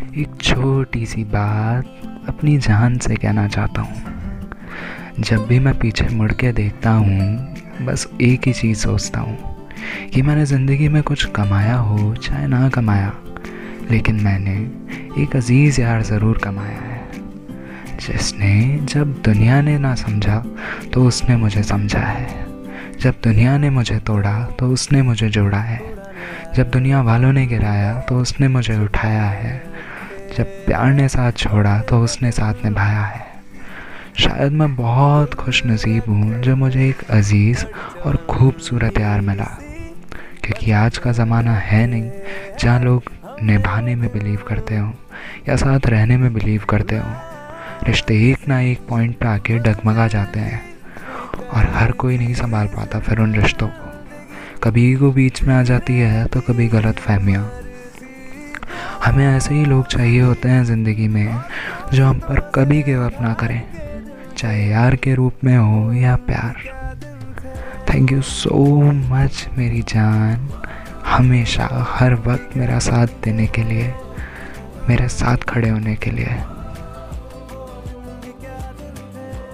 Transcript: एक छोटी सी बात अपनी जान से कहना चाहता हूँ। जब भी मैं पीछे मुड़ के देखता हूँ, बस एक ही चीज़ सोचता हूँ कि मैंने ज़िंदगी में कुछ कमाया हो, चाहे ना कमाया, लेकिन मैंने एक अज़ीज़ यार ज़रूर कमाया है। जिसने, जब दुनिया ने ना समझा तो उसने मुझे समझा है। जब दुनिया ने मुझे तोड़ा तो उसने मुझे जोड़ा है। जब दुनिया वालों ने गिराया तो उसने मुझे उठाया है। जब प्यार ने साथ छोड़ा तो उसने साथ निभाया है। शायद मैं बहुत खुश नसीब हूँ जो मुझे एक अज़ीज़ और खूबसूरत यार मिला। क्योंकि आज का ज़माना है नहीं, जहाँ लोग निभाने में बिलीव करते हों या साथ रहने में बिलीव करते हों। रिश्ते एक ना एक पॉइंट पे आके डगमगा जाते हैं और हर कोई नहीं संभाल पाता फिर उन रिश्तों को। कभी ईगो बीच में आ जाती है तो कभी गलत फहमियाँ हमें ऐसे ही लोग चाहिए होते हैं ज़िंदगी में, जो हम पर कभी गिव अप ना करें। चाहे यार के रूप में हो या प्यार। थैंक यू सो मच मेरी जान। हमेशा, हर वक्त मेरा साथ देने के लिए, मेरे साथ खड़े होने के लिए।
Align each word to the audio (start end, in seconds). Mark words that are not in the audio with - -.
एक 0.00 0.28
छोटी 0.42 1.06
सी 1.06 1.24
बात 1.24 1.84
अपनी 2.28 2.58
जान 2.58 2.98
से 2.98 3.14
कहना 3.14 3.48
चाहता 3.48 3.82
हूँ। 3.82 4.02
जब 5.20 5.46
भी 5.46 5.58
मैं 5.58 5.78
पीछे 5.78 6.08
मुड़ 6.08 6.32
के 6.32 6.52
देखता 6.52 6.90
हूँ, 6.90 7.54
बस 7.82 8.08
एक 8.20 8.46
ही 8.46 8.52
चीज़ 8.52 8.78
सोचता 8.78 9.20
हूँ 9.20 9.66
कि 10.14 10.22
मैंने 10.22 10.46
ज़िंदगी 10.46 10.88
में 10.88 11.02
कुछ 11.02 11.24
कमाया 11.24 11.76
हो, 11.76 12.14
चाहे 12.14 12.46
ना 12.46 12.68
कमाया, 12.68 13.12
लेकिन 13.90 14.20
मैंने 14.20 14.56
एक 15.22 15.36
अज़ीज़ 15.36 15.80
यार 15.80 16.02
ज़रूर 16.02 16.38
कमाया 16.38 16.78
है। 16.78 17.08
जिसने, 17.98 18.78
जब 18.82 19.22
दुनिया 19.22 19.60
ने 19.60 19.78
ना 19.78 19.94
समझा 19.94 20.44
तो 20.92 21.04
उसने 21.04 21.36
मुझे 21.36 21.62
समझा 21.62 21.98
है। 21.98 22.46
जब 23.00 23.14
दुनिया 23.24 23.58
ने 23.58 23.70
मुझे 23.70 23.98
तोड़ा 23.98 24.44
तो 24.44 24.66
उसने 24.66 25.02
मुझे 25.02 25.28
जोड़ा 25.28 25.58
है। 25.58 25.80
जब 26.54 26.70
दुनिया 26.70 27.02
वालों 27.02 27.32
ने 27.32 27.46
गिराया 27.46 28.00
तो 28.00 28.18
उसने 28.18 28.48
मुझे 28.48 28.78
उठाया 28.78 29.24
है। 29.24 29.69
जब 30.36 30.46
प्यार 30.66 30.92
ने 30.92 31.08
साथ 31.08 31.32
छोड़ा 31.32 31.78
तो 31.80 32.00
उसने 32.00 32.30
साथ 32.30 32.64
निभाया 32.64 33.02
है। 33.02 33.28
शायद 34.18 34.52
मैं 34.52 34.74
बहुत 34.76 35.34
खुश 35.34 35.62
नसीब 35.66 36.02
हूँ 36.08 36.40
जो 36.42 36.56
मुझे 36.56 36.88
एक 36.88 37.02
अज़ीज़ 37.10 37.64
और 38.06 38.16
खूबसूरत 38.30 38.98
यार 38.98 39.20
मिला। 39.20 39.44
क्योंकि 40.44 40.70
आज 40.70 40.98
का 40.98 41.12
ज़माना 41.12 41.54
है 41.54 41.86
नहीं, 41.86 42.10
जहाँ 42.60 42.80
लोग 42.80 43.02
निभाने 43.42 43.94
में 43.94 44.08
बिलीव 44.12 44.42
करते 44.48 44.76
हों 44.76 44.92
या 45.48 45.56
साथ 45.56 45.86
रहने 45.86 46.16
में 46.16 46.32
बिलीव 46.34 46.64
करते 46.68 46.96
हों। 46.96 47.14
रिश्ते 47.86 48.14
एक 48.30 48.48
ना 48.48 48.60
एक 48.60 48.86
पॉइंट 48.88 49.16
पे 49.16 49.26
आके 49.26 49.58
डगमगा 49.58 50.06
जाते 50.08 50.40
हैं 50.40 50.62
और 51.48 51.70
हर 51.74 51.92
कोई 51.92 52.18
नहीं 52.18 52.34
संभाल 52.34 52.66
पाता 52.66 52.98
फिर 52.98 53.20
उन 53.20 53.34
रिश्तों 53.34 53.68
को। 53.68 53.88
कभी 54.62 54.90
ईगो 54.92 55.10
बीच 55.12 55.42
में 55.42 55.54
आ 55.54 55.62
जाती 55.62 55.98
है 55.98 56.26
तो 56.26 56.40
कभी 56.40 56.68
गलत 56.68 56.98
फहमियाँ 56.98 57.50
हमें 59.04 59.36
ऐसे 59.36 59.54
ही 59.54 59.64
लोग 59.64 59.86
चाहिए 59.86 60.20
होते 60.20 60.48
हैं 60.48 60.64
ज़िंदगी 60.64 61.08
में, 61.08 61.40
जो 61.92 62.06
हम 62.06 62.18
पर 62.18 62.40
कभी 62.54 62.82
गिव 62.82 63.04
अप 63.06 63.20
ना 63.20 63.32
करें। 63.34 63.62
चाहे 64.36 64.66
यार 64.66 64.96
के 64.96 65.14
रूप 65.14 65.34
में 65.44 65.56
हो 65.58 65.92
या 65.92 66.16
प्यार। 66.16 66.54
थैंक 67.94 68.12
यू 68.12 68.22
सो 68.22 68.80
मच 68.92 69.48
मेरी 69.58 69.82
जान। 69.82 70.48
हमेशा, 71.06 71.68
हर 71.88 72.14
वक्त 72.14 72.56
मेरा 72.56 72.78
साथ 72.78 73.06
देने 73.24 73.46
के 73.46 73.62
लिए, 73.62 73.94
मेरे 74.88 75.08
साथ 75.08 75.36
खड़े 75.36 75.68
होने 75.68 75.94
के 75.94 76.10
लिए। 76.10 76.36